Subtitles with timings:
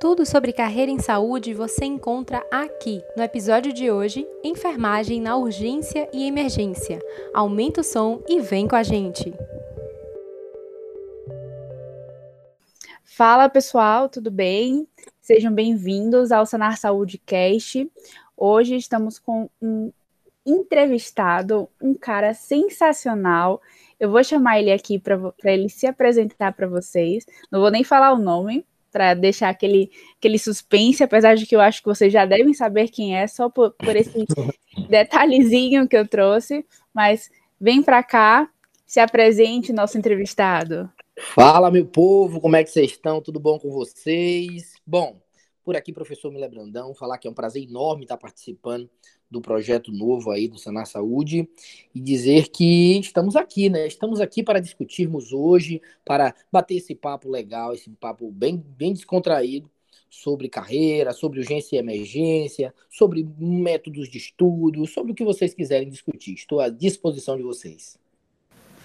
[0.00, 3.02] Tudo sobre carreira em saúde você encontra aqui.
[3.16, 7.00] No episódio de hoje, enfermagem na urgência e emergência.
[7.34, 9.34] Aumenta o som e vem com a gente.
[13.02, 14.86] Fala pessoal, tudo bem?
[15.20, 17.90] Sejam bem-vindos ao Sanar Saúde Cast.
[18.36, 19.90] Hoje estamos com um
[20.46, 23.60] entrevistado, um cara sensacional.
[23.98, 27.26] Eu vou chamar ele aqui para ele se apresentar para vocês.
[27.50, 28.64] Não vou nem falar o nome,
[28.98, 32.88] para deixar aquele, aquele suspense, apesar de que eu acho que vocês já devem saber
[32.88, 34.26] quem é, só por, por esse
[34.90, 36.66] detalhezinho que eu trouxe.
[36.92, 37.30] Mas
[37.60, 38.50] vem para cá,
[38.84, 40.90] se apresente, nosso entrevistado.
[41.32, 43.22] Fala, meu povo, como é que vocês estão?
[43.22, 44.72] Tudo bom com vocês?
[44.84, 45.22] Bom,
[45.62, 48.90] por aqui, professor Miller Brandão, falar que é um prazer enorme estar participando
[49.30, 51.48] do projeto novo aí do Sanar Saúde
[51.94, 53.86] e dizer que estamos aqui, né?
[53.86, 59.70] Estamos aqui para discutirmos hoje, para bater esse papo legal, esse papo bem, bem descontraído
[60.10, 65.88] sobre carreira, sobre urgência e emergência, sobre métodos de estudo, sobre o que vocês quiserem
[65.88, 66.32] discutir.
[66.32, 67.98] Estou à disposição de vocês.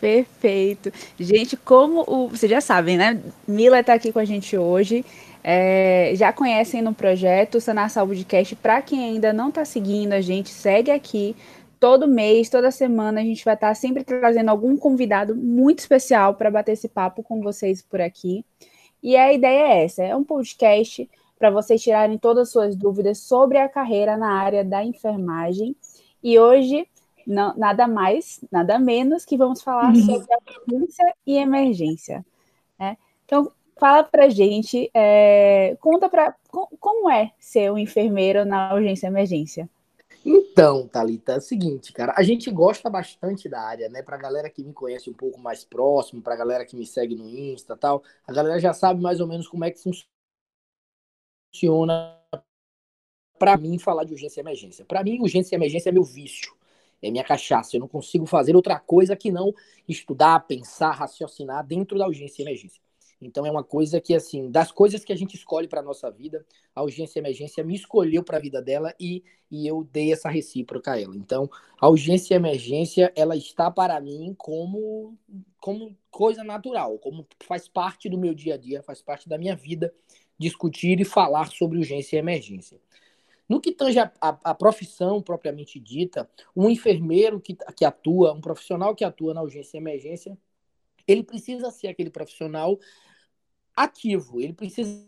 [0.02, 0.91] Perfeito.
[1.17, 3.23] Gente, como o, vocês já sabem, né?
[3.47, 5.05] Mila está aqui com a gente hoje.
[5.44, 8.55] É, já conhecem no projeto Sanar Saúde Cast.
[8.55, 11.35] Para quem ainda não está seguindo a gente, segue aqui.
[11.80, 16.35] Todo mês, toda semana, a gente vai estar tá sempre trazendo algum convidado muito especial
[16.35, 18.45] para bater esse papo com vocês por aqui.
[19.02, 23.17] E a ideia é essa: é um podcast para vocês tirarem todas as suas dúvidas
[23.17, 25.75] sobre a carreira na área da enfermagem.
[26.23, 26.88] E hoje,
[27.28, 30.05] não, nada mais, nada menos que vamos falar uhum.
[30.05, 30.38] sobre a
[30.72, 32.25] urgência e emergência.
[32.80, 32.95] Né?
[33.25, 33.52] Então,
[33.83, 36.33] Fala pra gente, é, conta pra,
[36.79, 39.69] como é ser um enfermeiro na urgência emergência.
[40.25, 44.01] Então, Thalita, é o seguinte, cara, a gente gosta bastante da área, né?
[44.01, 47.27] Pra galera que me conhece um pouco mais próximo, pra galera que me segue no
[47.27, 49.83] Insta tal, a galera já sabe mais ou menos como é que
[51.51, 52.17] funciona
[53.37, 54.85] para mim falar de urgência e emergência.
[54.85, 56.55] Para mim, urgência e emergência é meu vício,
[57.01, 57.75] é minha cachaça.
[57.75, 59.53] Eu não consigo fazer outra coisa que não
[59.89, 62.81] estudar, pensar, raciocinar dentro da urgência e emergência.
[63.25, 66.45] Então é uma coisa que, assim, das coisas que a gente escolhe para nossa vida,
[66.73, 70.29] a urgência e emergência me escolheu para a vida dela e, e eu dei essa
[70.29, 71.16] recíproca a ela.
[71.16, 75.17] Então, a urgência e emergência, ela está para mim como,
[75.59, 79.55] como coisa natural, como faz parte do meu dia a dia, faz parte da minha
[79.55, 79.94] vida
[80.38, 82.79] discutir e falar sobre urgência e emergência.
[83.47, 88.41] No que tange a, a, a, profissão propriamente dita, um enfermeiro que, que atua, um
[88.41, 90.38] profissional que atua na urgência e emergência,
[91.07, 92.79] ele precisa ser aquele profissional
[93.75, 95.07] ativo, ele precisa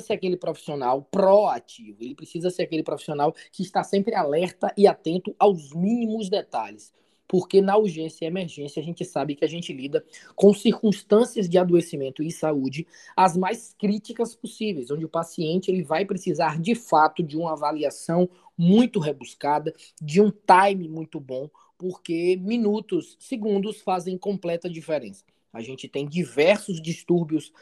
[0.00, 5.34] ser aquele profissional proativo, ele precisa ser aquele profissional que está sempre alerta e atento
[5.38, 6.92] aos mínimos detalhes.
[7.28, 11.58] Porque na urgência e emergência a gente sabe que a gente lida com circunstâncias de
[11.58, 12.86] adoecimento e saúde
[13.16, 18.28] as mais críticas possíveis, onde o paciente ele vai precisar de fato de uma avaliação
[18.56, 25.24] muito rebuscada, de um time muito bom, porque minutos, segundos fazem completa diferença.
[25.52, 27.52] A gente tem diversos distúrbios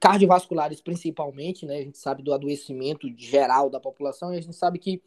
[0.00, 1.76] cardiovasculares principalmente, né?
[1.76, 5.02] A gente sabe do adoecimento geral da população e a gente sabe que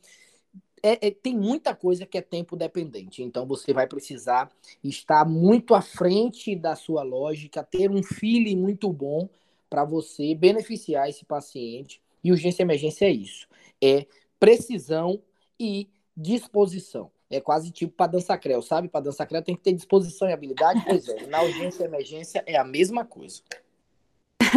[0.83, 3.23] é, é, tem muita coisa que é tempo dependente.
[3.23, 4.51] Então você vai precisar
[4.83, 9.27] estar muito à frente da sua lógica, ter um feeling muito bom
[9.69, 12.01] para você beneficiar esse paciente.
[12.23, 13.47] E urgência e emergência é isso.
[13.81, 14.05] É
[14.39, 15.21] precisão
[15.59, 17.09] e disposição.
[17.29, 18.87] É quase tipo para dança creu, sabe?
[18.87, 20.83] Para dança creu tem que ter disposição e habilidade.
[20.85, 23.41] Pois é, na urgência e emergência é a mesma coisa.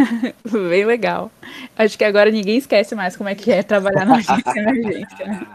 [0.69, 1.31] Bem legal.
[1.75, 5.25] Acho que agora ninguém esquece mais como é que é trabalhar na agência de emergência.
[5.25, 5.47] Né?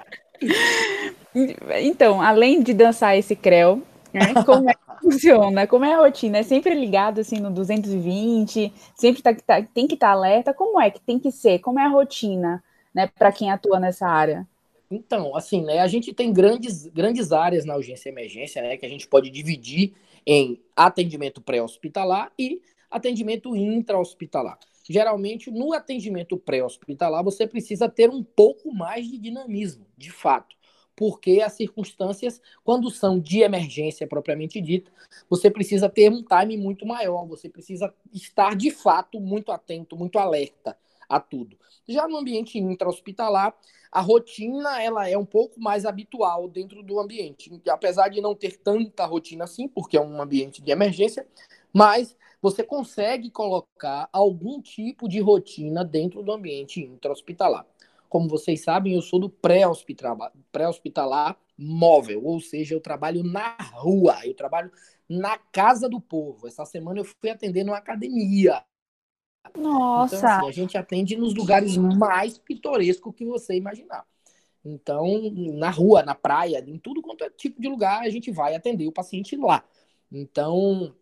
[1.83, 3.83] Então, além de dançar esse creu,
[4.13, 5.67] né, como é que funciona?
[5.67, 6.39] Como é a rotina?
[6.39, 8.73] É sempre ligado assim no 220?
[8.95, 10.53] Sempre tá, tá, tem que estar tá alerta?
[10.53, 11.61] Como é que tem que ser?
[11.61, 12.63] Como é a rotina,
[12.95, 14.47] né, para quem atua nessa área?
[14.91, 18.85] Então, assim, né, a gente tem grandes, grandes áreas na urgência e emergência, né, que
[18.85, 19.95] a gente pode dividir
[20.27, 22.61] em atendimento pré-hospitalar e
[22.93, 24.59] atendimento intra-hospitalar.
[24.89, 30.55] Geralmente, no atendimento pré-hospitalar, você precisa ter um pouco mais de dinamismo, de fato,
[30.95, 34.93] porque as circunstâncias, quando são de emergência propriamente dita,
[35.31, 40.19] você precisa ter um time muito maior, você precisa estar de fato muito atento, muito
[40.19, 40.77] alerta
[41.09, 41.57] a tudo.
[41.89, 43.55] Já no ambiente intra-hospitalar,
[43.91, 48.57] a rotina ela é um pouco mais habitual dentro do ambiente, apesar de não ter
[48.57, 51.27] tanta rotina assim, porque é um ambiente de emergência,
[51.73, 57.67] mas você consegue colocar algum tipo de rotina dentro do ambiente intra-hospitalar.
[58.09, 64.35] Como vocês sabem, eu sou do pré-hospitalar, móvel, ou seja, eu trabalho na rua, eu
[64.35, 64.71] trabalho
[65.09, 66.47] na casa do povo.
[66.47, 68.63] Essa semana eu fui atender numa academia.
[69.57, 70.17] Nossa!
[70.17, 74.05] Então, assim, a gente atende nos lugares mais pitorescos que você imaginar.
[74.65, 78.55] Então, na rua, na praia, em tudo quanto é tipo de lugar, a gente vai
[78.55, 79.65] atender o paciente lá.
[80.11, 80.95] Então,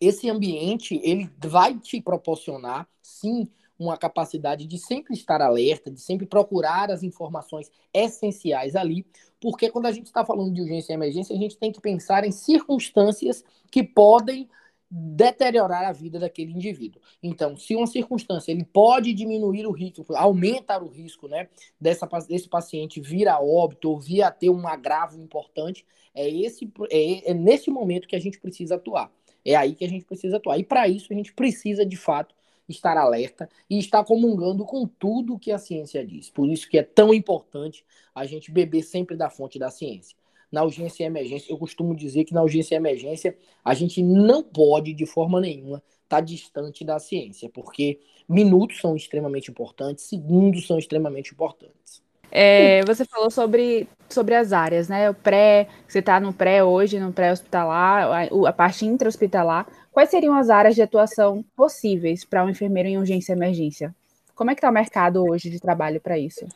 [0.00, 3.48] esse ambiente, ele vai te proporcionar, sim,
[3.78, 9.06] uma capacidade de sempre estar alerta, de sempre procurar as informações essenciais ali,
[9.40, 12.24] porque quando a gente está falando de urgência e emergência, a gente tem que pensar
[12.24, 14.48] em circunstâncias que podem
[14.90, 17.00] deteriorar a vida daquele indivíduo.
[17.22, 21.48] Então, se uma circunstância ele pode diminuir o risco, aumentar o risco, né,
[21.78, 25.84] dessa, desse paciente vir a óbito ou vir a ter um agravo importante,
[26.14, 29.12] é esse é, é nesse momento que a gente precisa atuar.
[29.44, 30.58] É aí que a gente precisa atuar.
[30.58, 32.34] E para isso a gente precisa de fato
[32.68, 36.28] estar alerta e estar comungando com tudo que a ciência diz.
[36.28, 40.16] Por isso que é tão importante a gente beber sempre da fonte da ciência
[40.50, 44.42] na urgência e emergência, eu costumo dizer que na urgência e emergência a gente não
[44.42, 50.66] pode, de forma nenhuma, estar tá distante da ciência, porque minutos são extremamente importantes, segundos
[50.66, 52.02] são extremamente importantes.
[52.30, 55.10] É, você falou sobre, sobre as áreas, né?
[55.10, 59.66] O pré, você está no pré hoje, no pré-hospitalar, a, a parte intra-hospitalar.
[59.90, 63.94] Quais seriam as áreas de atuação possíveis para um enfermeiro em urgência e emergência?
[64.34, 66.46] Como é que está o mercado hoje de trabalho para isso?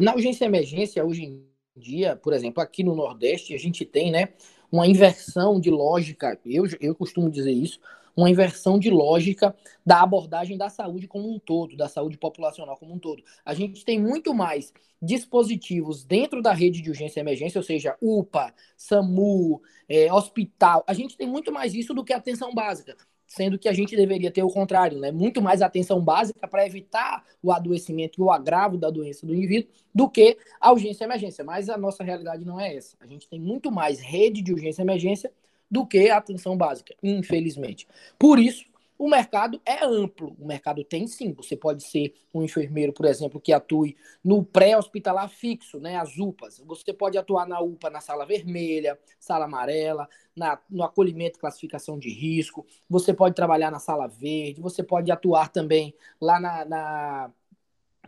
[0.00, 1.42] Na urgência e emergência, hoje em
[1.76, 4.30] dia, por exemplo, aqui no Nordeste, a gente tem né,
[4.72, 7.78] uma inversão de lógica, eu, eu costumo dizer isso,
[8.18, 9.54] uma inversão de lógica
[9.86, 13.22] da abordagem da saúde como um todo, da saúde populacional como um todo.
[13.44, 17.96] A gente tem muito mais dispositivos dentro da rede de urgência e emergência, ou seja,
[18.02, 20.82] UPA, SAMU, é, hospital.
[20.88, 22.96] A gente tem muito mais isso do que atenção básica
[23.28, 25.12] sendo que a gente deveria ter o contrário, né?
[25.12, 29.70] Muito mais atenção básica para evitar o adoecimento e o agravo da doença do indivíduo
[29.94, 31.44] do que a urgência e emergência.
[31.44, 32.96] Mas a nossa realidade não é essa.
[32.98, 35.30] A gente tem muito mais rede de urgência e emergência
[35.70, 37.86] do que a atenção básica, infelizmente.
[38.18, 38.64] Por isso,
[38.98, 40.34] o mercado é amplo.
[40.40, 41.32] O mercado tem sim.
[41.34, 45.96] Você pode ser um enfermeiro, por exemplo, que atue no pré-hospitalar fixo, né?
[45.96, 46.60] As UPAs.
[46.66, 51.96] Você pode atuar na UPA na sala vermelha, sala amarela, na, no acolhimento e classificação
[51.96, 52.66] de risco.
[52.90, 54.60] Você pode trabalhar na sala verde.
[54.60, 57.30] Você pode atuar também lá na, na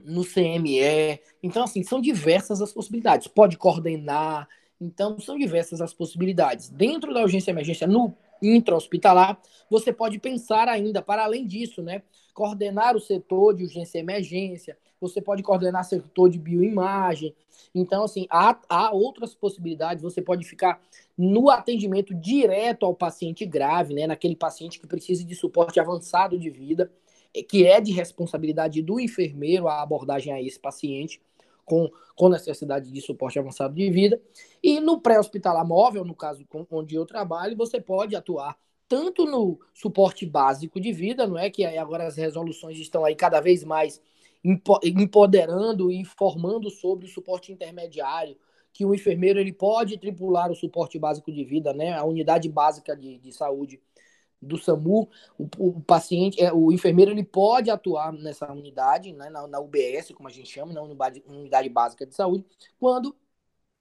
[0.03, 1.21] no CME.
[1.43, 3.29] Então, assim, são diversas as possibilidades.
[3.29, 4.49] Pode coordenar.
[4.81, 6.71] Então, são diversas as possibilidades.
[6.71, 9.39] Dentro da urgência emergência, no intra-hospitalar,
[9.69, 12.03] você pode pensar ainda, para além disso, né?
[12.33, 17.35] Coordenar o setor de urgência e emergência, você pode coordenar o setor de bioimagem.
[17.75, 20.03] Então, assim, há, há outras possibilidades.
[20.03, 20.81] Você pode ficar
[21.17, 24.07] no atendimento direto ao paciente grave, né?
[24.07, 26.91] Naquele paciente que precisa de suporte avançado de vida,
[27.49, 31.21] que é de responsabilidade do enfermeiro a abordagem a esse paciente
[31.65, 34.21] com, com necessidade de suporte avançado de vida.
[34.63, 38.57] E no pré-hospitalar móvel, no caso onde eu trabalho, você pode atuar
[38.89, 43.41] tanto no suporte básico de vida, não é que agora as resoluções estão aí cada
[43.41, 44.03] vez mais
[44.43, 48.37] empoderando e informando sobre o suporte intermediário,
[48.73, 52.97] que o enfermeiro ele pode tripular o suporte básico de vida, né, a unidade básica
[52.97, 53.81] de, de saúde
[54.41, 55.09] do SAMU,
[55.39, 60.13] o, o, paciente, é, o enfermeiro ele pode atuar nessa unidade, né, na, na UBS,
[60.15, 62.45] como a gente chama, na unidade, básica de saúde,
[62.79, 63.15] quando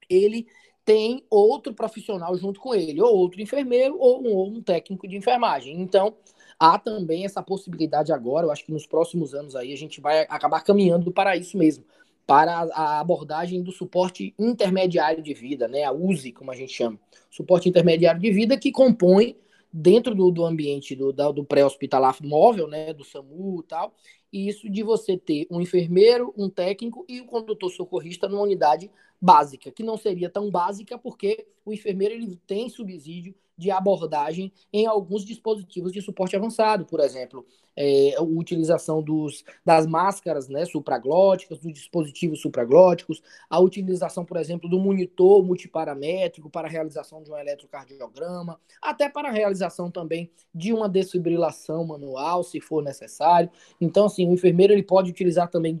[0.08, 0.46] ele
[0.84, 5.16] tem outro profissional junto com ele, ou outro enfermeiro, ou um, ou um técnico de
[5.16, 5.80] enfermagem.
[5.80, 6.16] Então,
[6.58, 10.22] há também essa possibilidade agora, eu acho que nos próximos anos aí a gente vai
[10.28, 11.84] acabar caminhando para isso mesmo,
[12.26, 16.98] para a abordagem do suporte intermediário de vida, né, a USE, como a gente chama,
[17.30, 19.36] suporte intermediário de vida que compõe
[19.72, 23.94] dentro do, do ambiente do, do pré-hospitalar móvel, né, do SAMU e tal,
[24.32, 28.42] e isso de você ter um enfermeiro, um técnico e o um condutor socorrista numa
[28.42, 34.52] unidade básica, que não seria tão básica porque o enfermeiro ele tem subsídio de abordagem
[34.72, 40.64] em alguns dispositivos de suporte avançado, por exemplo, é, a utilização dos, das máscaras né,
[40.64, 47.30] supraglóticas, dos dispositivos supraglóticos, a utilização, por exemplo, do monitor multiparamétrico para a realização de
[47.30, 53.50] um eletrocardiograma, até para a realização também de uma desfibrilação manual, se for necessário.
[53.80, 55.78] Então, assim, o enfermeiro ele pode utilizar também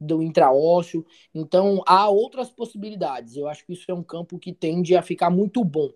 [0.00, 1.04] do intraósseo.
[1.34, 3.36] Então, há outras possibilidades.
[3.36, 5.90] Eu acho que isso é um campo que tende a ficar muito bom.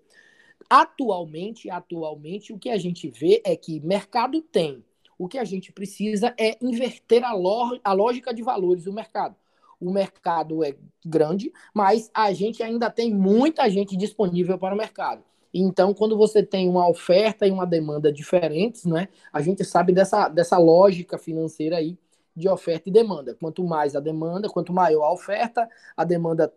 [0.69, 4.85] Atualmente, atualmente, o que a gente vê é que mercado tem.
[5.19, 9.37] O que a gente precisa é inverter a, a lógica de valores do mercado.
[9.81, 15.23] O mercado é grande, mas a gente ainda tem muita gente disponível para o mercado.
[15.53, 20.29] Então, quando você tem uma oferta e uma demanda diferentes, né, a gente sabe dessa,
[20.29, 21.97] dessa lógica financeira aí
[22.35, 23.35] de oferta e demanda.
[23.35, 26.53] Quanto mais a demanda, quanto maior a oferta, a demanda,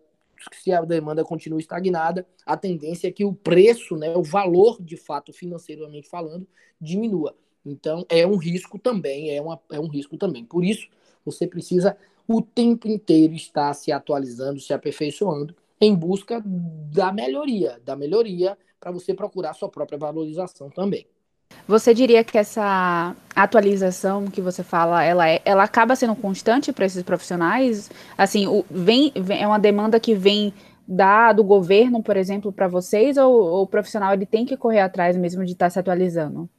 [0.53, 4.98] se a demanda continua estagnada, a tendência é que o preço, né, o valor de
[4.98, 6.48] fato financeiramente falando,
[6.79, 7.36] diminua.
[7.65, 10.46] Então, é um risco também, é, uma, é um risco também.
[10.46, 10.88] Por isso,
[11.25, 17.96] você precisa o tempo inteiro estar se atualizando, se aperfeiçoando, em busca da melhoria, da
[17.96, 21.06] melhoria para você procurar sua própria valorização também.
[21.67, 26.85] Você diria que essa atualização que você fala, ela, é, ela acaba sendo constante para
[26.85, 27.91] esses profissionais?
[28.17, 30.53] Assim, o, vem, vem, é uma demanda que vem
[30.87, 34.79] da, do governo, por exemplo, para vocês, ou, ou, o profissional ele tem que correr
[34.79, 36.49] atrás mesmo de estar tá se atualizando?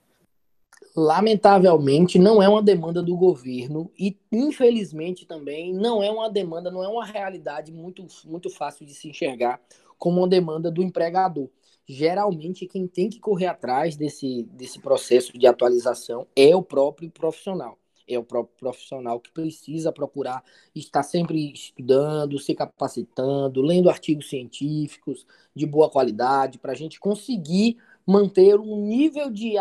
[0.95, 6.85] Lamentavelmente, não é uma demanda do governo e, infelizmente, também não é uma demanda, não
[6.85, 9.59] é uma realidade muito, muito fácil de se enxergar
[9.97, 11.49] como uma demanda do empregador.
[11.89, 17.79] Geralmente, quem tem que correr atrás desse, desse processo de atualização é o próprio profissional
[18.09, 20.43] é o próprio profissional que precisa procurar
[20.75, 27.77] estar sempre estudando, se capacitando, lendo artigos científicos de boa qualidade, para a gente conseguir
[28.07, 29.53] manter um nível de,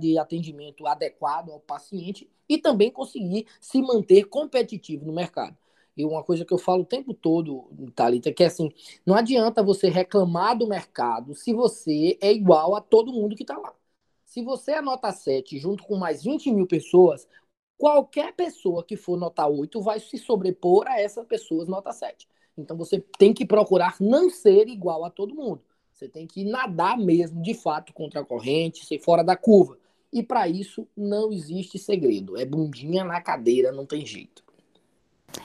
[0.00, 5.56] de atendimento adequado ao paciente e também conseguir se manter competitivo no mercado.
[5.96, 8.70] E uma coisa que eu falo o tempo todo, Thalita, é que é assim,
[9.04, 13.58] não adianta você reclamar do mercado se você é igual a todo mundo que está
[13.58, 13.74] lá.
[14.24, 17.28] Se você é nota 7 junto com mais 20 mil pessoas,
[17.76, 22.26] qualquer pessoa que for nota 8 vai se sobrepor a essas pessoas nota 7.
[22.56, 25.62] Então você tem que procurar não ser igual a todo mundo.
[25.92, 29.78] Você tem que nadar mesmo, de fato, contra a corrente, ser fora da curva.
[30.12, 32.36] E para isso não existe segredo.
[32.36, 34.42] É bundinha na cadeira, não tem jeito.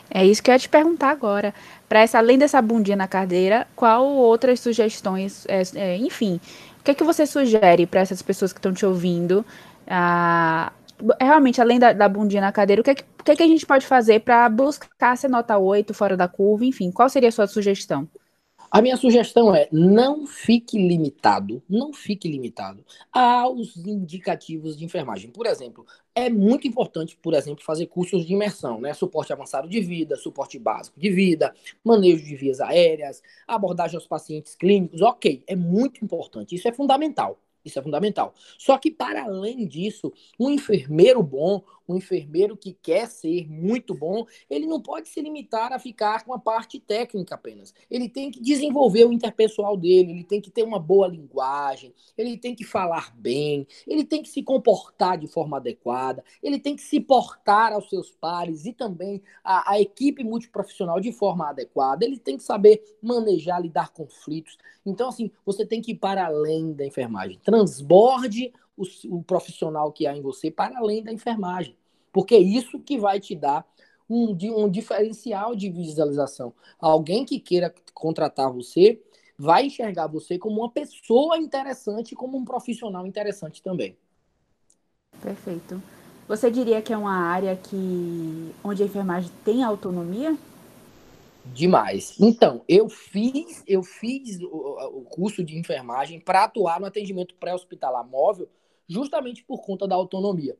[0.09, 1.53] É isso que eu ia te perguntar agora.
[1.87, 6.39] Para essa, além dessa bundinha na cadeira, qual outras sugestões, é, é, enfim,
[6.79, 9.45] o que é que você sugere para essas pessoas que estão te ouvindo?
[9.87, 10.71] Ah,
[11.19, 13.43] realmente, além da, da bundinha na cadeira, o que, é que, o que, é que
[13.43, 16.65] a gente pode fazer para buscar ser nota 8 fora da curva?
[16.65, 18.07] Enfim, qual seria a sua sugestão?
[18.69, 25.31] A minha sugestão é não fique limitado, não fique limitado aos indicativos de enfermagem.
[25.31, 28.93] Por exemplo, é muito importante, por exemplo, fazer cursos de imersão, né?
[28.93, 34.53] Suporte avançado de vida, suporte básico de vida, manejo de vias aéreas, abordagem aos pacientes
[34.53, 37.39] clínicos, ok, é muito importante, isso é fundamental.
[37.67, 38.33] Isso é fundamental.
[38.57, 44.25] Só que, para além disso, um enfermeiro bom, um enfermeiro que quer ser muito bom,
[44.49, 47.73] ele não pode se limitar a ficar com a parte técnica apenas.
[47.89, 52.37] Ele tem que desenvolver o interpessoal dele, ele tem que ter uma boa linguagem, ele
[52.37, 56.81] tem que falar bem, ele tem que se comportar de forma adequada, ele tem que
[56.81, 62.19] se portar aos seus pares e também a, a equipe multiprofissional de forma adequada, ele
[62.19, 64.57] tem que saber manejar, lidar conflitos.
[64.85, 67.39] Então, assim, você tem que ir para além da enfermagem.
[67.43, 71.75] Transborde o, o profissional que há em você para além da enfermagem.
[72.13, 73.65] Porque é isso que vai te dar
[74.09, 76.53] um, um diferencial de visualização.
[76.79, 79.01] Alguém que queira contratar você
[79.37, 83.97] vai enxergar você como uma pessoa interessante, como um profissional interessante também.
[85.21, 85.81] Perfeito.
[86.27, 90.37] Você diria que é uma área que onde a enfermagem tem autonomia?
[91.45, 92.15] Demais.
[92.19, 98.05] Então, eu fiz, eu fiz o, o curso de enfermagem para atuar no atendimento pré-hospitalar
[98.05, 98.49] móvel
[98.87, 100.57] justamente por conta da autonomia.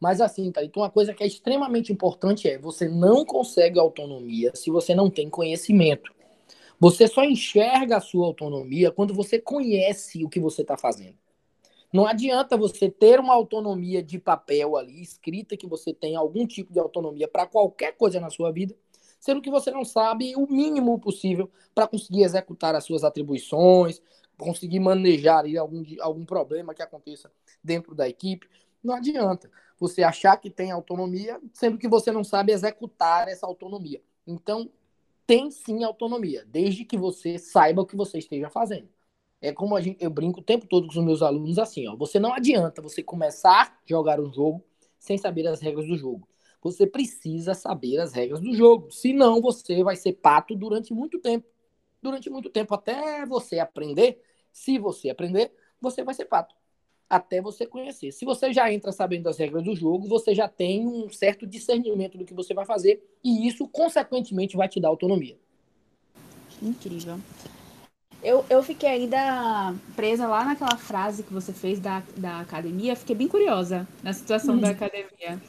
[0.00, 4.52] Mas assim, tá, então uma coisa que é extremamente importante é você não consegue autonomia
[4.54, 6.14] se você não tem conhecimento.
[6.80, 11.16] Você só enxerga a sua autonomia quando você conhece o que você está fazendo.
[11.92, 16.72] Não adianta você ter uma autonomia de papel ali, escrita, que você tem algum tipo
[16.72, 18.76] de autonomia para qualquer coisa na sua vida,
[19.18, 24.00] sendo que você não sabe o mínimo possível para conseguir executar as suas atribuições,
[24.38, 27.30] conseguir manejar ali algum, algum problema que aconteça
[27.62, 28.48] dentro da equipe.
[28.82, 34.02] Não adianta você achar que tem autonomia, sendo que você não sabe executar essa autonomia.
[34.26, 34.70] Então,
[35.26, 38.88] tem sim autonomia, desde que você saiba o que você esteja fazendo.
[39.40, 41.94] É como a gente, eu brinco o tempo todo com os meus alunos assim, ó.
[41.96, 44.64] Você não adianta você começar a jogar um jogo
[44.98, 46.28] sem saber as regras do jogo.
[46.60, 48.90] Você precisa saber as regras do jogo.
[48.90, 51.46] Senão você vai ser pato durante muito tempo.
[52.02, 54.20] Durante muito tempo, até você aprender.
[54.52, 56.57] Se você aprender, você vai ser pato
[57.08, 58.12] até você conhecer.
[58.12, 62.18] Se você já entra sabendo as regras do jogo, você já tem um certo discernimento
[62.18, 65.36] do que você vai fazer e isso, consequentemente, vai te dar autonomia.
[66.62, 67.18] Incrível.
[68.22, 73.14] Eu, eu fiquei ainda presa lá naquela frase que você fez da, da academia, fiquei
[73.14, 74.60] bem curiosa na situação hum.
[74.60, 75.40] da academia.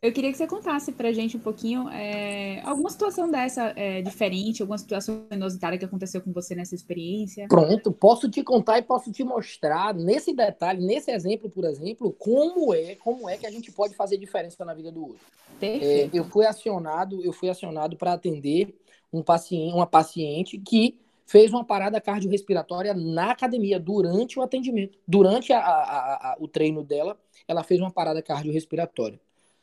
[0.00, 4.62] Eu queria que você contasse pra gente um pouquinho é, alguma situação dessa é, diferente,
[4.62, 7.46] alguma situação inusitada que aconteceu com você nessa experiência.
[7.48, 12.74] Pronto, posso te contar e posso te mostrar nesse detalhe, nesse exemplo, por exemplo, como
[12.74, 15.20] é, como é que a gente pode fazer diferença na vida do outro.
[15.60, 18.74] É, eu fui acionado, eu fui acionado para atender
[19.12, 24.98] um paciente, uma paciente que fez uma parada cardiorrespiratória na academia, durante o atendimento.
[25.06, 29.20] Durante a, a, a, o treino dela, ela fez uma parada cardiorrespiratória.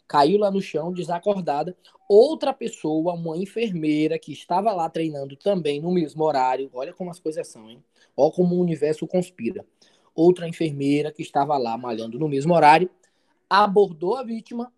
[0.09, 1.77] Caiu lá no chão, desacordada.
[2.09, 6.67] Outra pessoa, uma enfermeira que estava lá treinando também no mesmo horário.
[6.73, 7.83] Olha como as coisas são, hein?
[8.17, 9.63] Olha como o universo conspira.
[10.15, 12.89] Outra enfermeira que estava lá malhando no mesmo horário
[13.47, 14.73] abordou a vítima,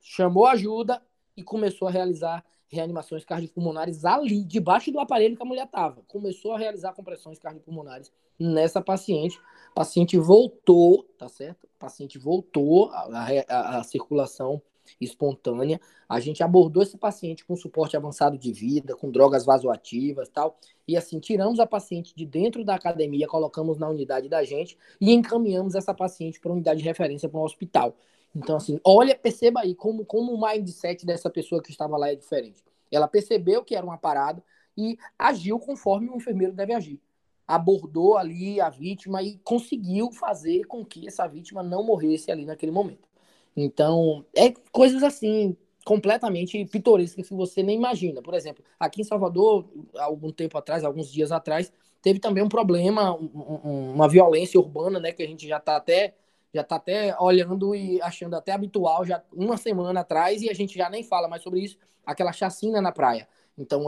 [0.00, 1.02] chamou ajuda
[1.36, 6.02] e começou a realizar reanimações cardiopulmonares ali, debaixo do aparelho que a mulher estava.
[6.06, 9.40] Começou a realizar compressões cardiopulmonares nessa paciente.
[9.72, 11.64] O paciente voltou, tá certo?
[11.64, 14.62] O paciente voltou à circulação
[15.00, 15.80] espontânea.
[16.08, 20.58] A gente abordou esse paciente com suporte avançado de vida, com drogas vasoativas tal.
[20.86, 25.12] E assim, tiramos a paciente de dentro da academia, colocamos na unidade da gente e
[25.12, 27.94] encaminhamos essa paciente para unidade de referência para um hospital.
[28.34, 32.14] Então, assim, olha, perceba aí como, como o mindset dessa pessoa que estava lá é
[32.14, 32.62] diferente.
[32.90, 34.42] Ela percebeu que era uma parada
[34.76, 37.00] e agiu conforme um enfermeiro deve agir.
[37.46, 42.70] Abordou ali a vítima e conseguiu fazer com que essa vítima não morresse ali naquele
[42.70, 43.07] momento.
[43.56, 48.22] Então, é coisas assim, completamente pitorescas que você nem imagina.
[48.22, 53.14] Por exemplo, aqui em Salvador, algum tempo atrás, alguns dias atrás, teve também um problema,
[53.14, 56.14] um, uma violência urbana, né, que a gente já está até
[56.54, 60.76] já está até olhando e achando até habitual já uma semana atrás e a gente
[60.78, 61.76] já nem fala mais sobre isso,
[62.06, 63.28] aquela chacina na praia.
[63.58, 63.84] Então,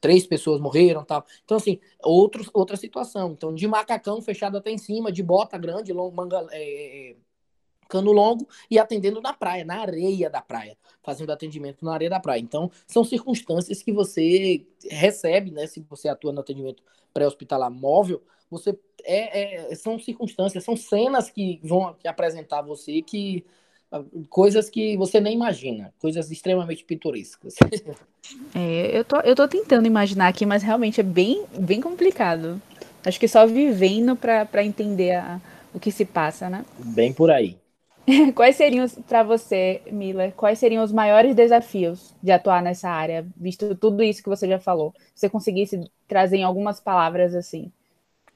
[0.00, 1.24] três pessoas morreram tal.
[1.44, 3.32] Então, assim, outro, outra situação.
[3.32, 7.16] Então, de macacão fechado até em cima, de bota grande, long, manga, é, é,
[7.90, 12.20] cano longo e atendendo na praia, na areia da praia, fazendo atendimento na areia da
[12.20, 12.40] praia.
[12.40, 15.66] Então, são circunstâncias que você recebe, né?
[15.66, 16.82] Se você atua no atendimento
[17.12, 23.44] pré-hospitalar móvel, você é, é, são circunstâncias, são cenas que vão apresentar você que
[24.28, 27.54] coisas que você nem imagina, coisas extremamente pitorescas.
[28.54, 32.60] É, eu tô, eu tô tentando imaginar aqui, mas realmente é bem, bem complicado.
[33.04, 35.40] Acho que só vivendo para entender a,
[35.72, 36.64] o que se passa, né?
[36.78, 37.56] Bem por aí.
[38.34, 43.74] Quais seriam, para você, Miller, quais seriam os maiores desafios de atuar nessa área, visto
[43.74, 44.92] tudo isso que você já falou?
[45.14, 47.70] Se você conseguisse trazer em algumas palavras assim.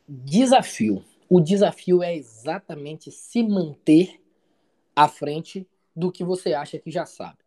[0.08, 1.02] Desafio.
[1.28, 4.20] O desafio é exatamente se manter
[4.94, 7.38] à frente do que você acha que já sabe.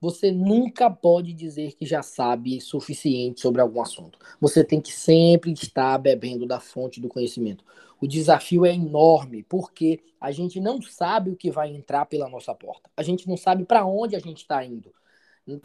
[0.00, 4.18] Você nunca pode dizer que já sabe suficiente sobre algum assunto.
[4.38, 7.64] Você tem que sempre estar bebendo da fonte do conhecimento.
[8.04, 12.54] O desafio é enorme, porque a gente não sabe o que vai entrar pela nossa
[12.54, 12.90] porta.
[12.94, 14.92] A gente não sabe para onde a gente está indo.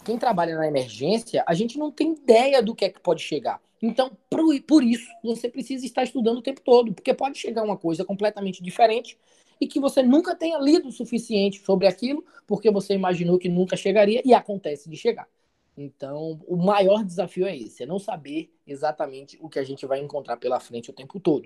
[0.05, 3.61] Quem trabalha na emergência, a gente não tem ideia do que é que pode chegar.
[3.81, 4.17] Então,
[4.65, 8.63] por, isso, você precisa estar estudando o tempo todo, porque pode chegar uma coisa completamente
[8.63, 9.17] diferente
[9.59, 13.75] e que você nunca tenha lido o suficiente sobre aquilo, porque você imaginou que nunca
[13.75, 15.27] chegaria e acontece de chegar.
[15.75, 19.99] Então, o maior desafio é esse, é não saber exatamente o que a gente vai
[19.99, 21.43] encontrar pela frente o tempo todo.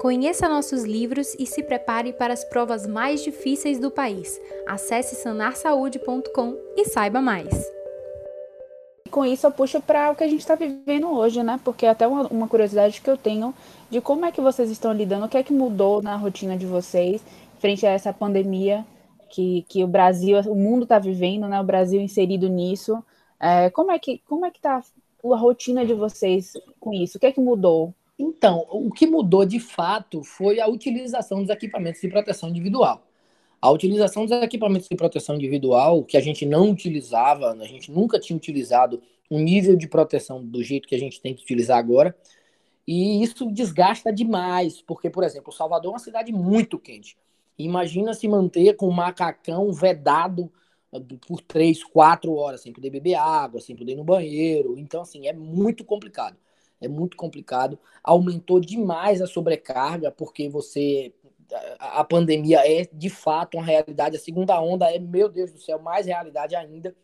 [0.00, 4.40] Conheça nossos livros e se prepare para as provas mais difíceis do país.
[4.66, 7.78] Acesse sanarsaude.com e saiba mais
[9.18, 11.58] com isso eu puxo para o que a gente está vivendo hoje, né?
[11.64, 13.54] Porque até uma, uma, curiosidade que eu tenho
[13.90, 16.66] de como é que vocês estão lidando, o que é que mudou na rotina de
[16.66, 17.20] vocês
[17.58, 18.86] frente a essa pandemia
[19.30, 21.60] que, que o Brasil, o mundo está vivendo, né?
[21.60, 23.02] O Brasil inserido nisso.
[23.40, 27.16] É, como é que como é que está a rotina de vocês com isso?
[27.18, 27.94] O que é que mudou?
[28.18, 33.06] Então, o que mudou de fato foi a utilização dos equipamentos de proteção individual.
[33.60, 38.18] A utilização dos equipamentos de proteção individual, que a gente não utilizava, a gente nunca
[38.18, 39.00] tinha utilizado
[39.30, 42.16] um nível de proteção do jeito que a gente tem que utilizar agora,
[42.86, 47.18] e isso desgasta demais, porque, por exemplo, Salvador é uma cidade muito quente.
[47.58, 50.50] Imagina se manter com um macacão vedado
[50.92, 54.78] ah, por três, quatro horas, sem poder beber água, sem poder ir no banheiro.
[54.78, 56.36] Então, assim, é muito complicado.
[56.80, 57.78] É muito complicado.
[58.02, 61.12] Aumentou demais a sobrecarga, porque você
[61.78, 65.78] a pandemia é de fato uma realidade, a segunda onda é, meu Deus do céu,
[65.78, 66.94] mais realidade ainda.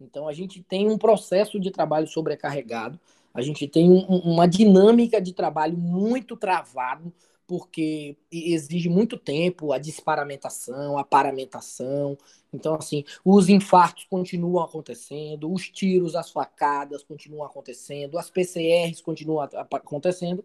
[0.00, 2.98] Então a gente tem um processo de trabalho sobrecarregado,
[3.32, 7.12] a gente tem um, uma dinâmica de trabalho muito travado,
[7.52, 12.16] porque exige muito tempo a disparamentação, a paramentação.
[12.50, 19.46] Então, assim, os infartos continuam acontecendo, os tiros, as facadas continuam acontecendo, as PCRs continuam
[19.70, 20.42] acontecendo.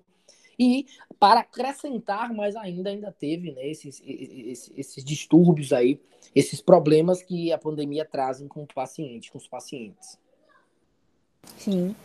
[0.60, 0.86] E
[1.17, 6.02] para acrescentar mais ainda, ainda teve né, esses, esses, esses, distúrbios aí,
[6.36, 10.20] esses problemas que a pandemia trazem com o paciente, com os pacientes.
[11.58, 11.96] Sim.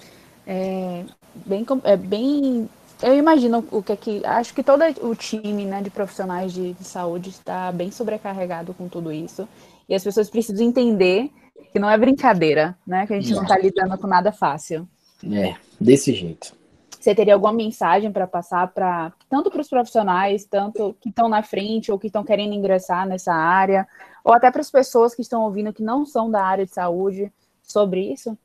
[0.47, 1.05] É
[1.45, 2.71] bem, é bem.
[3.03, 4.25] Eu imagino o que é que.
[4.25, 8.88] Acho que todo o time né, de profissionais de, de saúde está bem sobrecarregado com
[8.88, 9.49] tudo isso.
[9.88, 11.31] E as pessoas precisam entender
[11.73, 13.07] que não é brincadeira, né?
[13.07, 14.88] Que a gente não está lidando com nada fácil.
[15.25, 16.53] É, desse jeito.
[16.91, 21.43] você teria alguma mensagem para passar para tanto para os profissionais, tanto que estão na
[21.43, 23.87] frente ou que estão querendo ingressar nessa área,
[24.25, 27.33] ou até para as pessoas que estão ouvindo que não são da área de saúde
[27.62, 28.37] sobre isso?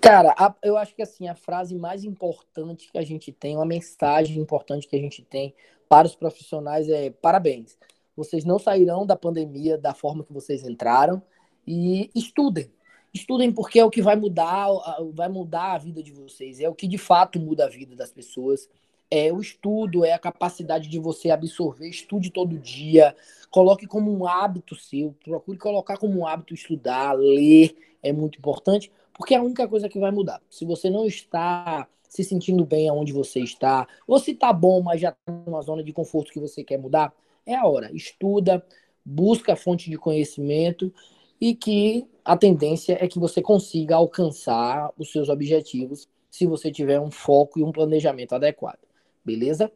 [0.00, 3.66] Cara, a, eu acho que assim, a frase mais importante que a gente tem, uma
[3.66, 5.54] mensagem importante que a gente tem
[5.88, 7.76] para os profissionais é parabéns.
[8.16, 11.22] Vocês não sairão da pandemia da forma que vocês entraram
[11.66, 12.70] e estudem.
[13.12, 14.68] Estudem porque é o que vai mudar,
[15.12, 18.12] vai mudar a vida de vocês, é o que de fato muda a vida das
[18.12, 18.68] pessoas.
[19.10, 23.16] É o estudo, é a capacidade de você absorver, estude todo dia,
[23.50, 28.92] coloque como um hábito seu, procure colocar como um hábito estudar, ler, é muito importante,
[29.14, 30.42] porque é a única coisa que vai mudar.
[30.50, 35.00] Se você não está se sentindo bem aonde você está, ou se está bom, mas
[35.00, 37.12] já está numa zona de conforto que você quer mudar,
[37.44, 37.90] é a hora.
[37.94, 38.64] Estuda,
[39.04, 40.92] busca fonte de conhecimento
[41.40, 47.00] e que a tendência é que você consiga alcançar os seus objetivos se você tiver
[47.00, 48.87] um foco e um planejamento adequado.
[49.28, 49.70] Beleza?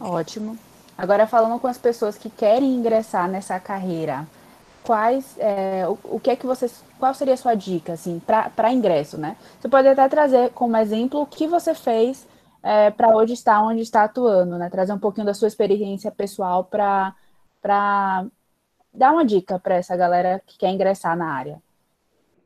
[0.00, 0.58] Ótimo.
[0.98, 4.26] Agora falando com as pessoas que querem ingressar nessa carreira,
[4.82, 8.72] quais é, o, o, que é que vocês qual seria a sua dica assim para
[8.72, 12.26] ingresso né você pode até trazer como exemplo o que você fez
[12.62, 16.64] é, para hoje estar onde está atuando né trazer um pouquinho da sua experiência pessoal
[16.64, 17.14] para
[17.60, 18.24] para
[18.92, 21.62] dar uma dica para essa galera que quer ingressar na área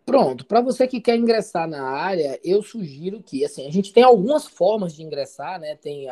[0.05, 4.03] Pronto, para você que quer ingressar na área, eu sugiro que, assim, a gente tem
[4.03, 5.77] algumas formas de ingressar, né?
[5.77, 6.09] Tem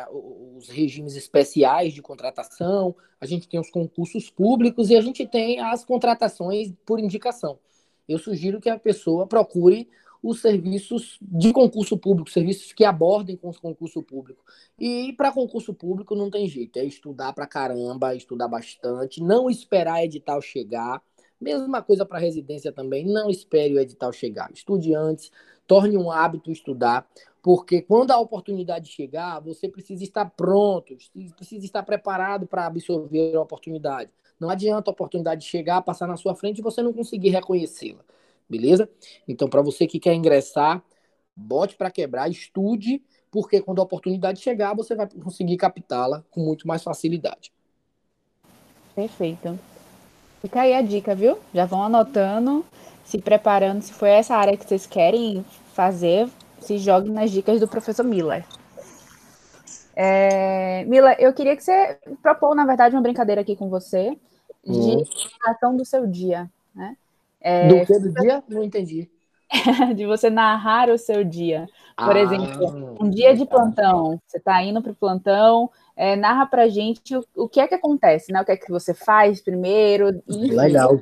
[0.55, 5.59] os regimes especiais de contratação, a gente tem os concursos públicos e a gente tem
[5.59, 7.59] as contratações por indicação.
[8.09, 9.87] Eu sugiro que a pessoa procure
[10.23, 14.43] os serviços de concurso público, serviços que abordem com os concurso público.
[14.79, 20.03] E para concurso público não tem jeito, é estudar para caramba, estudar bastante, não esperar
[20.03, 20.99] edital chegar
[21.39, 23.05] Mesma coisa para residência também.
[23.05, 24.51] Não espere o edital chegar.
[24.53, 25.31] Estude antes,
[25.67, 27.07] torne um hábito estudar,
[27.41, 30.95] porque quando a oportunidade chegar, você precisa estar pronto,
[31.35, 34.09] precisa estar preparado para absorver a oportunidade.
[34.39, 38.03] Não adianta a oportunidade chegar, passar na sua frente e você não conseguir reconhecê-la.
[38.49, 38.89] Beleza?
[39.27, 40.83] Então, para você que quer ingressar,
[41.35, 46.67] bote para quebrar, estude, porque quando a oportunidade chegar, você vai conseguir captá-la com muito
[46.67, 47.51] mais facilidade.
[48.95, 49.59] Perfeito.
[50.43, 51.39] Fica aí a dica, viu?
[51.53, 52.65] Já vão anotando,
[53.05, 53.81] se preparando.
[53.81, 56.27] Se for essa área que vocês querem fazer,
[56.59, 58.45] se jogue nas dicas do professor Miller.
[59.95, 64.17] É, Mila, eu queria que você propôs, na verdade, uma brincadeira aqui com você
[64.65, 65.03] de hum.
[65.45, 66.97] ação do seu dia, né?
[67.39, 68.43] É, do que do dia?
[68.49, 69.09] Não entendi.
[69.95, 71.67] de você narrar o seu dia.
[71.95, 74.19] Por ah, exemplo, um dia de plantão.
[74.27, 77.75] Você está indo para o plantão, é, narra pra gente o, o, que é que
[77.75, 78.41] acontece, né?
[78.41, 80.21] O que é que você faz primeiro.
[80.27, 81.01] Legal.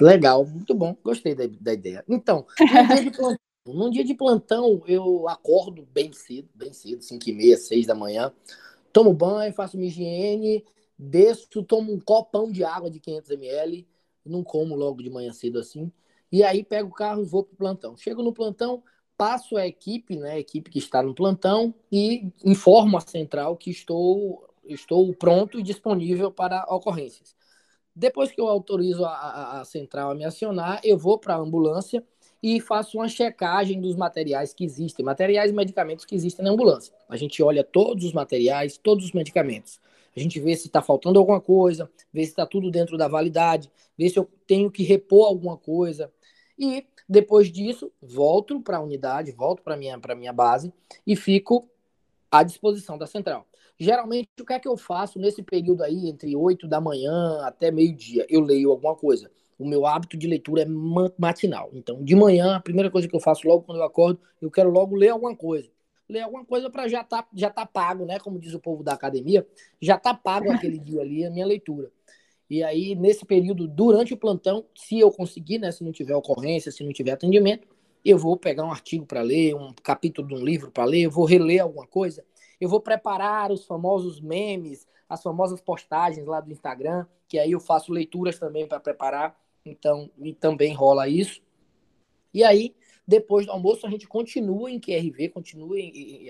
[0.00, 2.04] Legal, muito bom, gostei da, da ideia.
[2.08, 7.28] Então, num dia, plantão, num dia, de plantão, eu acordo bem cedo, bem cedo, 5
[7.28, 8.32] e meia, 6 da manhã,
[8.92, 10.64] tomo banho, faço higiene,
[10.96, 13.88] desço, tomo um copão de água de 500 ml,
[14.24, 15.90] não como logo de manhã cedo assim,
[16.30, 17.96] e aí pego o carro e vou pro plantão.
[17.96, 18.82] Chego no plantão,
[19.18, 23.68] passo a equipe, né, a equipe que está no plantão, e informo a central que
[23.68, 27.36] estou, estou pronto e disponível para ocorrências.
[27.94, 31.38] Depois que eu autorizo a, a, a central a me acionar, eu vou para a
[31.38, 32.04] ambulância
[32.40, 36.94] e faço uma checagem dos materiais que existem, materiais e medicamentos que existem na ambulância.
[37.08, 39.80] A gente olha todos os materiais, todos os medicamentos.
[40.16, 43.68] A gente vê se está faltando alguma coisa, vê se está tudo dentro da validade,
[43.96, 46.12] vê se eu tenho que repor alguma coisa.
[46.56, 50.72] E depois disso, volto para a unidade, volto para minha para minha base
[51.06, 51.68] e fico
[52.30, 53.46] à disposição da central.
[53.78, 57.70] Geralmente, o que é que eu faço nesse período aí, entre 8 da manhã até
[57.70, 58.26] meio-dia?
[58.28, 59.30] Eu leio alguma coisa.
[59.58, 60.66] O meu hábito de leitura é
[61.18, 61.70] matinal.
[61.72, 64.70] Então, de manhã, a primeira coisa que eu faço logo quando eu acordo, eu quero
[64.70, 65.68] logo ler alguma coisa.
[66.08, 68.18] Ler alguma coisa para já tá, já tá pago, né?
[68.18, 69.46] Como diz o povo da academia,
[69.80, 71.90] já tá pago aquele dia ali a minha leitura.
[72.50, 76.72] E aí, nesse período, durante o plantão, se eu conseguir, né, se não tiver ocorrência,
[76.72, 77.68] se não tiver atendimento,
[78.04, 81.10] eu vou pegar um artigo para ler, um capítulo de um livro para ler, eu
[81.10, 82.24] vou reler alguma coisa,
[82.60, 87.60] eu vou preparar os famosos memes, as famosas postagens lá do Instagram, que aí eu
[87.60, 91.42] faço leituras também para preparar, então e também rola isso.
[92.32, 92.74] E aí,
[93.06, 95.76] depois do almoço, a gente continua em QRV, continua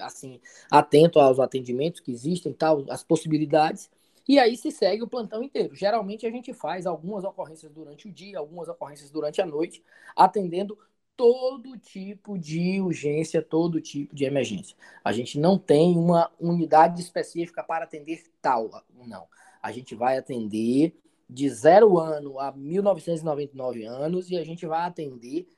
[0.03, 3.91] assim, atento aos atendimentos que existem, tal, as possibilidades,
[4.29, 5.75] e aí se segue o plantão inteiro.
[5.75, 9.83] Geralmente a gente faz algumas ocorrências durante o dia, algumas ocorrências durante a noite,
[10.15, 10.79] atendendo
[11.17, 14.77] todo tipo de urgência, todo tipo de emergência.
[15.03, 19.27] A gente não tem uma unidade específica para atender tal, não.
[19.61, 20.95] A gente vai atender
[21.29, 25.49] de zero ano a 1999 anos e a gente vai atender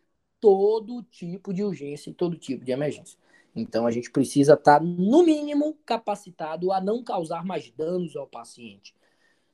[0.40, 3.18] todo tipo de urgência e todo tipo de emergência.
[3.54, 8.94] Então a gente precisa estar, no mínimo, capacitado a não causar mais danos ao paciente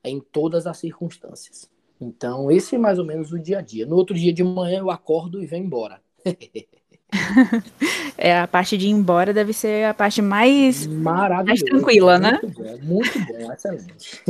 [0.04, 1.70] em todas as circunstâncias.
[2.00, 3.86] Então, esse é mais ou menos o dia a dia.
[3.86, 6.00] No outro dia de manhã eu acordo e venho embora.
[8.16, 12.38] é, a parte de ir embora deve ser a parte mais, mais tranquila, né?
[12.42, 14.22] Muito bom, muito bom, excelente.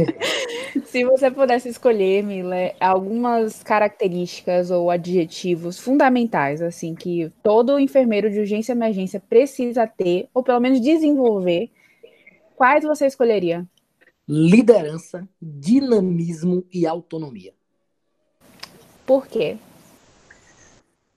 [0.84, 8.40] Se você pudesse escolher, Mila, algumas características ou adjetivos fundamentais, assim, que todo enfermeiro de
[8.40, 11.70] urgência e emergência precisa ter, ou pelo menos desenvolver,
[12.56, 13.66] quais você escolheria?
[14.28, 17.52] Liderança, dinamismo e autonomia.
[19.06, 19.56] Por quê?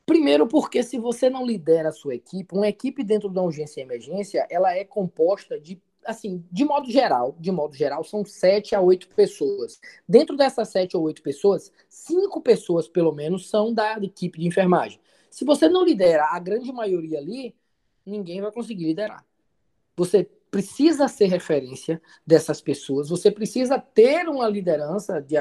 [0.10, 3.84] Primeiro, porque se você não lidera a sua equipe, uma equipe dentro da urgência e
[3.84, 8.82] emergência, ela é composta de, assim, de modo geral, de modo geral, são sete a
[8.82, 9.80] oito pessoas.
[10.08, 15.00] Dentro dessas sete ou oito pessoas, cinco pessoas, pelo menos, são da equipe de enfermagem.
[15.30, 17.56] Se você não lidera a grande maioria ali,
[18.04, 19.24] ninguém vai conseguir liderar.
[19.95, 25.35] Você precisa ser referência dessas pessoas, você precisa ter uma liderança de,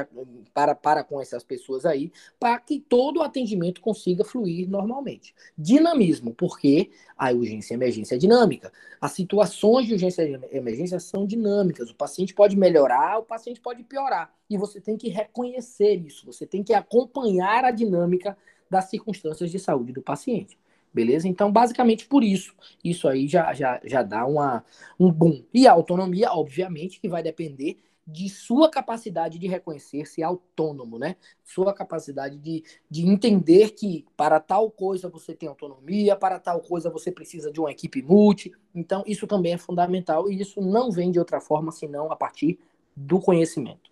[0.53, 5.33] para, para com essas pessoas aí, para que todo o atendimento consiga fluir normalmente.
[5.57, 8.71] Dinamismo, porque a urgência e emergência é dinâmica.
[9.01, 11.89] As situações de urgência e emergência são dinâmicas.
[11.89, 14.33] O paciente pode melhorar, o paciente pode piorar.
[14.49, 18.37] E você tem que reconhecer isso, você tem que acompanhar a dinâmica
[18.69, 20.57] das circunstâncias de saúde do paciente.
[20.93, 21.27] Beleza?
[21.27, 24.63] Então, basicamente por isso, isso aí já, já, já dá uma,
[24.99, 25.43] um boom.
[25.53, 27.79] E a autonomia, obviamente, que vai depender
[28.11, 31.15] de sua capacidade de reconhecer-se autônomo, né?
[31.43, 36.89] Sua capacidade de, de entender que para tal coisa você tem autonomia, para tal coisa
[36.89, 38.51] você precisa de uma equipe multi.
[38.73, 42.57] Então, isso também é fundamental e isso não vem de outra forma senão a partir
[42.95, 43.91] do conhecimento.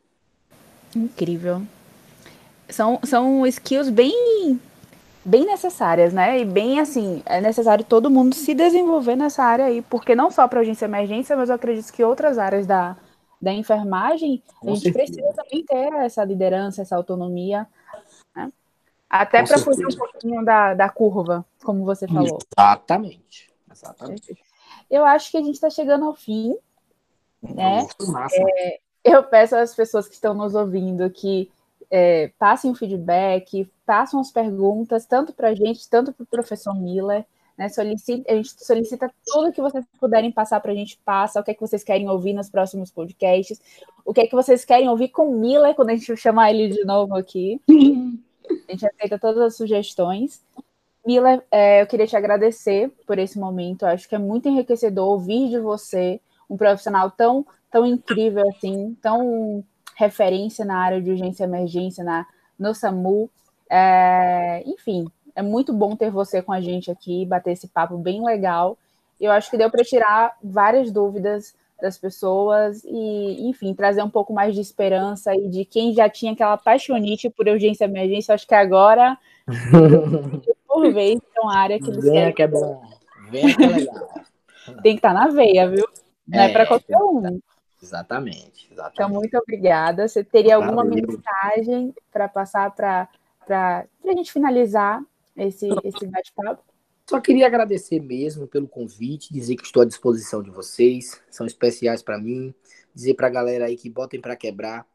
[0.95, 1.62] Incrível.
[2.69, 4.60] São, são skills bem
[5.28, 6.40] bem necessárias, né?
[6.40, 10.48] E bem assim, é necessário todo mundo se desenvolver nessa área aí, porque não só
[10.48, 12.96] para urgência e emergência, mas eu acredito que outras áreas da,
[13.42, 15.13] da enfermagem, Com a gente certeza.
[15.13, 17.68] precisa também ter essa liderança, essa autonomia,
[18.34, 18.52] né?
[19.10, 22.40] Até para fugir um pouquinho da, da curva, como você falou.
[22.58, 23.52] Exatamente.
[23.70, 24.38] Exatamente.
[24.90, 26.56] Eu acho que a gente está chegando ao fim,
[27.42, 27.86] né?
[28.34, 31.52] É, eu peço às pessoas que estão nos ouvindo que
[31.92, 36.76] é, passem o feedback, passam as perguntas, tanto para a gente, tanto para o professor
[36.76, 37.26] Miller.
[37.58, 41.43] Né, solicita, a gente solicita tudo que vocês puderem passar para a gente, passa, o
[41.43, 43.60] que é que vocês querem ouvir nos próximos podcasts,
[44.06, 46.67] o que é que vocês querem ouvir com o Miller quando a gente chamar ele
[46.67, 47.60] de novo aqui.
[48.67, 50.43] A gente aceita todas as sugestões.
[51.04, 55.08] Miller, é, eu queria te agradecer por esse momento, eu acho que é muito enriquecedor
[55.08, 56.19] ouvir de você,
[56.50, 59.63] um profissional tão, tão incrível assim, tão
[59.95, 62.28] referência na área de urgência e emergência na,
[62.60, 63.32] no SAMU.
[63.69, 68.23] É, enfim, é muito bom ter você com a gente aqui, bater esse papo bem
[68.23, 68.77] legal.
[69.19, 74.34] Eu acho que deu para tirar várias dúvidas das pessoas e, enfim, trazer um pouco
[74.34, 78.47] mais de esperança e de quem já tinha aquela paixonite por urgência e emergência, acho
[78.47, 79.17] que agora,
[80.67, 82.82] por vez, é uma área que eles Venha que é bom.
[83.30, 84.10] Venha que é legal.
[84.82, 85.88] Tem que estar tá na veia, viu?
[86.27, 87.39] Não é, é para qualquer um.
[87.82, 88.93] Exatamente, exatamente.
[88.95, 90.08] Então, muito obrigada.
[90.08, 91.06] Você teria alguma Valeu.
[91.08, 93.08] mensagem para passar para
[93.55, 95.03] a gente finalizar
[95.36, 96.63] esse, esse bate-papo?
[97.10, 102.01] Só queria agradecer mesmo pelo convite, dizer que estou à disposição de vocês, são especiais
[102.01, 102.53] para mim.
[102.93, 104.86] Dizer para a galera aí que botem para quebrar,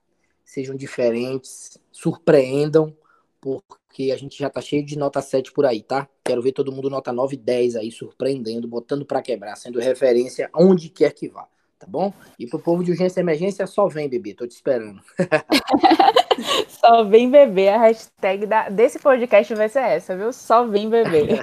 [0.45, 2.95] sejam diferentes, surpreendam,
[3.41, 6.09] porque a gente já tá cheio de nota 7 por aí, tá?
[6.25, 10.51] Quero ver todo mundo nota 9 e 10 aí, surpreendendo, botando para quebrar, sendo referência
[10.53, 11.49] onde quer que vá
[11.83, 12.13] tá bom?
[12.39, 15.01] E pro povo de urgência e emergência, só vem, bebê, tô te esperando.
[16.69, 20.33] só vem beber, a hashtag da, desse podcast vai ser essa, viu?
[20.33, 21.41] Só vem beber.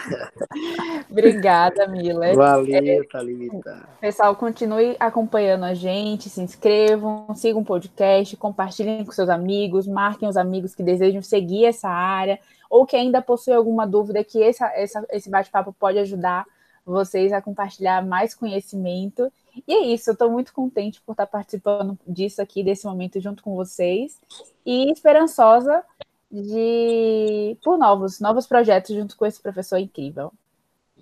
[1.12, 2.34] Obrigada, Mila.
[2.34, 3.88] Valeu, Thalita.
[4.00, 10.30] Pessoal, continue acompanhando a gente, se inscrevam, sigam o podcast, compartilhem com seus amigos, marquem
[10.30, 14.68] os amigos que desejam seguir essa área ou que ainda possuem alguma dúvida que essa,
[14.76, 16.46] essa, esse bate-papo pode ajudar
[16.86, 19.32] vocês a compartilhar mais conhecimento.
[19.68, 23.44] E é isso, eu estou muito contente por estar participando disso aqui, desse momento junto
[23.44, 24.20] com vocês,
[24.66, 25.84] e esperançosa
[26.32, 30.32] de por novos, novos projetos junto com esse professor incrível.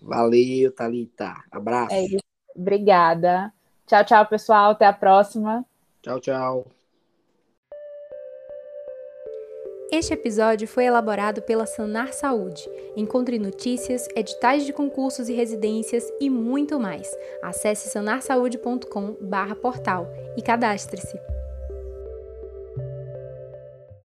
[0.02, 1.34] Valeu, Thalita.
[1.52, 1.94] Abraço.
[1.94, 2.06] É.
[2.56, 3.54] Obrigada.
[3.86, 4.72] Tchau, tchau, pessoal.
[4.72, 5.66] Até a próxima.
[6.02, 6.77] Tchau, tchau.
[9.90, 12.70] Este episódio foi elaborado pela Sanar Saúde.
[12.98, 17.10] Encontre notícias, editais de concursos e residências e muito mais.
[17.42, 21.18] Acesse sanarsaude.com/portal e cadastre-se.